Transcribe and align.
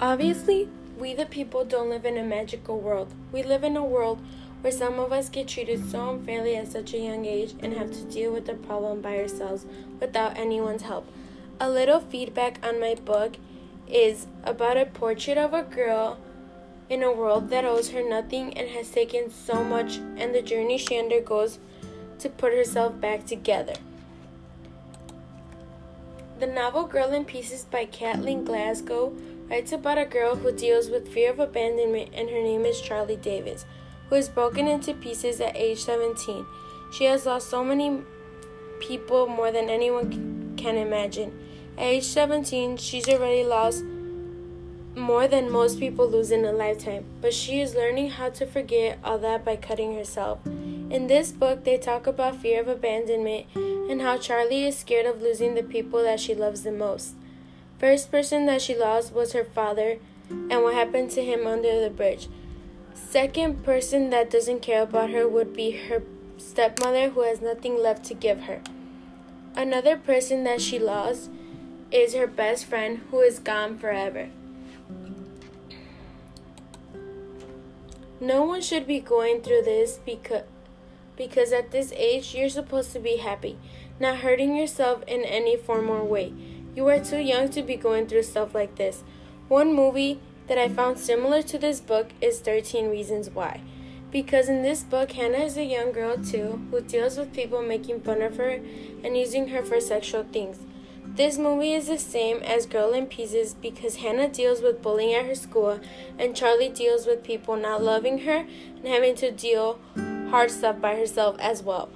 Obviously, 0.00 0.68
we 0.98 1.14
the 1.14 1.26
people 1.26 1.64
don't 1.64 1.88
live 1.88 2.04
in 2.04 2.18
a 2.18 2.22
magical 2.22 2.78
world. 2.80 3.14
We 3.30 3.42
live 3.42 3.62
in 3.62 3.76
a 3.76 3.84
world 3.84 4.20
where 4.60 4.72
some 4.72 4.98
of 4.98 5.12
us 5.12 5.28
get 5.28 5.48
treated 5.48 5.88
so 5.88 6.10
unfairly 6.10 6.56
at 6.56 6.72
such 6.72 6.94
a 6.94 6.98
young 6.98 7.26
age 7.26 7.54
and 7.60 7.74
have 7.74 7.92
to 7.92 8.04
deal 8.04 8.32
with 8.32 8.46
the 8.46 8.54
problem 8.54 9.00
by 9.00 9.18
ourselves 9.18 9.66
without 10.00 10.36
anyone's 10.36 10.82
help. 10.82 11.06
A 11.60 11.70
little 11.70 12.00
feedback 12.00 12.58
on 12.64 12.80
my 12.80 12.94
book 12.94 13.36
is 13.86 14.26
about 14.42 14.76
a 14.76 14.86
portrait 14.86 15.38
of 15.38 15.54
a 15.54 15.62
girl 15.62 16.18
in 16.88 17.02
a 17.02 17.12
world 17.12 17.50
that 17.50 17.64
owes 17.64 17.90
her 17.90 18.02
nothing 18.02 18.56
and 18.58 18.68
has 18.70 18.90
taken 18.90 19.30
so 19.30 19.62
much, 19.62 19.98
and 20.16 20.34
the 20.34 20.42
journey 20.42 20.76
she 20.76 20.98
undergoes 20.98 21.58
to 22.18 22.28
put 22.28 22.52
herself 22.52 23.00
back 23.00 23.24
together. 23.26 23.74
The 26.40 26.46
novel 26.46 26.84
Girl 26.84 27.12
in 27.12 27.24
Pieces 27.24 27.64
by 27.64 27.84
Kathleen 27.84 28.44
Glasgow 28.44 29.14
writes 29.54 29.70
about 29.70 29.96
a 29.96 30.04
girl 30.04 30.34
who 30.34 30.50
deals 30.50 30.90
with 30.90 31.06
fear 31.06 31.30
of 31.30 31.38
abandonment, 31.38 32.10
and 32.12 32.28
her 32.28 32.42
name 32.42 32.64
is 32.64 32.80
Charlie 32.80 33.14
Davis, 33.14 33.64
who 34.08 34.16
is 34.16 34.28
broken 34.28 34.66
into 34.66 34.92
pieces 34.94 35.40
at 35.40 35.56
age 35.56 35.78
17. 35.78 36.44
She 36.90 37.04
has 37.04 37.24
lost 37.24 37.50
so 37.50 37.62
many 37.62 38.00
people 38.80 39.28
more 39.28 39.52
than 39.52 39.70
anyone 39.70 40.54
can 40.56 40.76
imagine. 40.76 41.30
At 41.78 41.84
age 41.84 42.02
17, 42.02 42.78
she's 42.78 43.08
already 43.08 43.44
lost 43.44 43.84
more 44.96 45.28
than 45.28 45.52
most 45.52 45.78
people 45.78 46.08
lose 46.08 46.32
in 46.32 46.44
a 46.44 46.50
lifetime, 46.50 47.04
but 47.20 47.32
she 47.32 47.60
is 47.60 47.76
learning 47.76 48.10
how 48.10 48.30
to 48.30 48.46
forget 48.46 48.98
all 49.04 49.18
that 49.18 49.44
by 49.44 49.54
cutting 49.54 49.94
herself. 49.94 50.44
In 50.46 51.06
this 51.06 51.30
book, 51.30 51.62
they 51.62 51.78
talk 51.78 52.08
about 52.08 52.42
fear 52.42 52.60
of 52.60 52.66
abandonment 52.66 53.46
and 53.54 54.02
how 54.02 54.18
Charlie 54.18 54.66
is 54.66 54.76
scared 54.76 55.06
of 55.06 55.22
losing 55.22 55.54
the 55.54 55.62
people 55.62 56.02
that 56.02 56.18
she 56.18 56.34
loves 56.34 56.64
the 56.64 56.72
most. 56.72 57.14
First 57.78 58.10
person 58.10 58.46
that 58.46 58.62
she 58.62 58.74
lost 58.74 59.12
was 59.12 59.32
her 59.32 59.44
father 59.44 59.98
and 60.30 60.62
what 60.62 60.74
happened 60.74 61.10
to 61.10 61.24
him 61.24 61.46
under 61.46 61.80
the 61.80 61.90
bridge. 61.90 62.28
Second 62.94 63.64
person 63.64 64.10
that 64.10 64.30
doesn't 64.30 64.62
care 64.62 64.82
about 64.82 65.10
her 65.10 65.28
would 65.28 65.52
be 65.52 65.72
her 65.72 66.02
stepmother 66.38 67.10
who 67.10 67.22
has 67.22 67.40
nothing 67.40 67.80
left 67.80 68.04
to 68.04 68.14
give 68.14 68.42
her. 68.42 68.60
Another 69.56 69.96
person 69.96 70.44
that 70.44 70.60
she 70.60 70.78
lost 70.78 71.30
is 71.90 72.14
her 72.14 72.26
best 72.26 72.64
friend 72.64 73.02
who 73.10 73.20
is 73.20 73.38
gone 73.38 73.78
forever. 73.78 74.28
No 78.20 78.42
one 78.44 78.62
should 78.62 78.86
be 78.86 79.00
going 79.00 79.42
through 79.42 79.62
this 79.62 79.98
because 80.04 80.44
because 81.16 81.52
at 81.52 81.70
this 81.70 81.92
age 81.92 82.34
you're 82.34 82.48
supposed 82.48 82.92
to 82.92 82.98
be 82.98 83.18
happy, 83.18 83.56
not 84.00 84.18
hurting 84.18 84.56
yourself 84.56 85.02
in 85.06 85.22
any 85.22 85.56
form 85.56 85.88
or 85.88 86.02
way. 86.02 86.32
You 86.74 86.88
are 86.88 86.98
too 86.98 87.18
young 87.18 87.50
to 87.50 87.62
be 87.62 87.76
going 87.76 88.08
through 88.08 88.24
stuff 88.24 88.52
like 88.52 88.74
this. 88.74 89.04
One 89.46 89.72
movie 89.72 90.18
that 90.48 90.58
I 90.58 90.68
found 90.68 90.98
similar 90.98 91.40
to 91.42 91.56
this 91.56 91.80
book 91.80 92.08
is 92.20 92.40
13 92.40 92.90
Reasons 92.90 93.30
Why. 93.30 93.60
Because 94.10 94.48
in 94.48 94.62
this 94.62 94.82
book, 94.82 95.12
Hannah 95.12 95.44
is 95.44 95.56
a 95.56 95.64
young 95.64 95.92
girl 95.92 96.16
too 96.16 96.66
who 96.70 96.80
deals 96.80 97.16
with 97.16 97.32
people 97.32 97.62
making 97.62 98.00
fun 98.00 98.22
of 98.22 98.38
her 98.38 98.60
and 99.04 99.16
using 99.16 99.48
her 99.48 99.62
for 99.62 99.80
sexual 99.80 100.24
things. 100.24 100.58
This 101.04 101.38
movie 101.38 101.74
is 101.74 101.86
the 101.86 101.98
same 101.98 102.38
as 102.38 102.66
Girl 102.66 102.92
in 102.92 103.06
Pieces 103.06 103.54
because 103.54 103.96
Hannah 103.96 104.28
deals 104.28 104.60
with 104.60 104.82
bullying 104.82 105.14
at 105.14 105.26
her 105.26 105.34
school 105.36 105.78
and 106.18 106.34
Charlie 106.34 106.70
deals 106.70 107.06
with 107.06 107.22
people 107.22 107.56
not 107.56 107.84
loving 107.84 108.20
her 108.20 108.46
and 108.78 108.88
having 108.88 109.14
to 109.16 109.30
deal 109.30 109.78
hard 110.30 110.50
stuff 110.50 110.80
by 110.80 110.96
herself 110.96 111.36
as 111.38 111.62
well. 111.62 111.88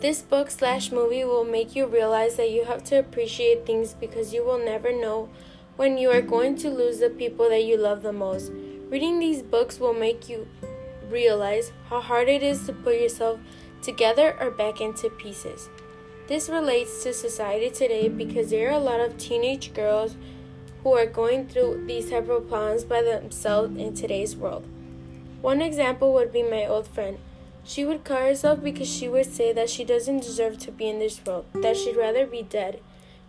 This 0.00 0.22
book 0.22 0.50
slash 0.50 0.90
movie 0.90 1.24
will 1.24 1.44
make 1.44 1.76
you 1.76 1.84
realize 1.84 2.36
that 2.36 2.50
you 2.50 2.64
have 2.64 2.82
to 2.84 2.98
appreciate 2.98 3.66
things 3.66 3.92
because 3.92 4.32
you 4.32 4.42
will 4.42 4.58
never 4.58 4.98
know 4.98 5.28
when 5.76 5.98
you 5.98 6.10
are 6.10 6.22
going 6.22 6.56
to 6.56 6.70
lose 6.70 7.00
the 7.00 7.10
people 7.10 7.50
that 7.50 7.64
you 7.64 7.76
love 7.76 8.00
the 8.00 8.10
most. 8.10 8.50
Reading 8.88 9.18
these 9.18 9.42
books 9.42 9.78
will 9.78 9.92
make 9.92 10.26
you 10.26 10.48
realize 11.10 11.72
how 11.90 12.00
hard 12.00 12.30
it 12.30 12.42
is 12.42 12.64
to 12.64 12.72
put 12.72 12.98
yourself 12.98 13.40
together 13.82 14.38
or 14.40 14.50
back 14.50 14.80
into 14.80 15.10
pieces. 15.10 15.68
This 16.28 16.48
relates 16.48 17.02
to 17.02 17.12
society 17.12 17.68
today 17.68 18.08
because 18.08 18.48
there 18.48 18.70
are 18.70 18.78
a 18.78 18.78
lot 18.78 19.00
of 19.00 19.18
teenage 19.18 19.74
girls 19.74 20.16
who 20.82 20.94
are 20.94 21.04
going 21.04 21.46
through 21.46 21.84
these 21.86 22.08
type 22.08 22.30
of 22.30 22.48
problems 22.48 22.84
by 22.84 23.02
themselves 23.02 23.76
in 23.76 23.92
today's 23.92 24.34
world. 24.34 24.66
One 25.42 25.60
example 25.60 26.14
would 26.14 26.32
be 26.32 26.42
my 26.42 26.64
old 26.64 26.88
friend. 26.88 27.18
She 27.64 27.84
would 27.84 28.04
cut 28.04 28.22
herself 28.22 28.62
because 28.62 28.88
she 28.88 29.08
would 29.08 29.26
say 29.26 29.52
that 29.52 29.70
she 29.70 29.84
doesn't 29.84 30.20
deserve 30.22 30.58
to 30.58 30.72
be 30.72 30.88
in 30.88 30.98
this 30.98 31.24
world, 31.24 31.46
that 31.54 31.76
she'd 31.76 31.96
rather 31.96 32.26
be 32.26 32.42
dead. 32.42 32.80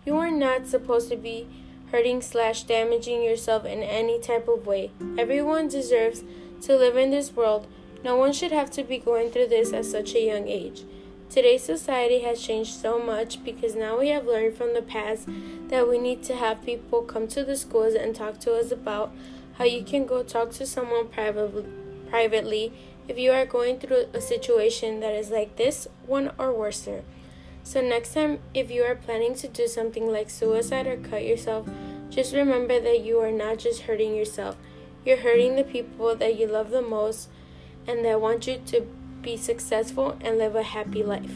You 0.06 0.18
are 0.18 0.32
not 0.32 0.68
supposed 0.68 1.10
to 1.10 1.18
be 1.18 1.48
hurting 1.92 2.22
slash 2.22 2.64
damaging 2.64 3.22
yourself 3.22 3.66
in 3.66 3.84
any 3.84 4.20
type 4.20 4.48
of 4.48 4.66
way. 4.66 4.92
Everyone 5.18 5.68
deserves 5.68 6.24
to 6.62 6.76
live 6.76 6.96
in 6.96 7.12
this 7.12 7.34
world. 7.34 7.68
No 8.04 8.16
one 8.16 8.34
should 8.34 8.52
have 8.52 8.72
to 8.72 8.84
be 8.84 8.98
going 8.98 9.30
through 9.30 9.48
this 9.48 9.74
at 9.74 9.86
such 9.86 10.16
a 10.16 10.26
young 10.26 10.48
age. 10.48 10.84
Today's 11.30 11.64
society 11.64 12.20
has 12.22 12.42
changed 12.42 12.74
so 12.74 13.00
much 13.00 13.44
because 13.44 13.76
now 13.76 14.00
we 14.00 14.10
have 14.10 14.26
learned 14.26 14.56
from 14.56 14.74
the 14.74 14.82
past 14.82 15.30
that 15.70 15.88
we 15.88 15.98
need 15.98 16.24
to 16.24 16.36
have 16.36 16.66
people 16.66 17.04
come 17.04 17.28
to 17.30 17.44
the 17.44 17.56
schools 17.56 17.94
and 17.94 18.16
talk 18.16 18.40
to 18.40 18.54
us 18.56 18.72
about 18.72 19.14
how 19.54 19.66
you 19.66 19.84
can 19.84 20.06
go 20.06 20.24
talk 20.24 20.52
to 20.52 20.66
someone 20.66 21.08
privately 21.08 21.66
privately 22.10 22.74
if 23.08 23.18
you 23.18 23.32
are 23.32 23.46
going 23.46 23.80
through 23.80 24.06
a 24.14 24.22
situation 24.22 25.00
that 25.00 25.14
is 25.14 25.30
like 25.30 25.56
this 25.56 25.88
one 26.06 26.32
or 26.38 26.54
worse. 26.54 26.88
So 27.64 27.82
next 27.82 28.14
time 28.14 28.40
if 28.54 28.72
you 28.72 28.84
are 28.84 28.96
planning 28.96 29.36
to 29.36 29.48
do 29.48 29.68
something 29.68 30.12
like 30.12 30.30
suicide 30.30 30.88
or 30.88 30.98
cut 30.98 31.26
yourself, 31.26 31.68
just 32.10 32.34
remember 32.34 32.80
that 32.80 33.02
you 33.02 33.20
are 33.20 33.32
not 33.32 33.60
just 33.60 33.84
hurting 33.84 34.16
yourself. 34.16 34.58
You're 35.06 35.18
hurting 35.18 35.56
the 35.56 35.64
people 35.64 36.16
that 36.16 36.38
you 36.38 36.48
love 36.48 36.70
the 36.70 36.82
most 36.82 37.30
and 37.88 38.04
that 38.06 38.22
want 38.22 38.48
you 38.48 38.62
to 38.68 38.82
be 39.22 39.38
successful 39.38 40.18
and 40.22 40.38
live 40.38 40.56
a 40.56 40.64
happy 40.64 41.04
life. 41.04 41.34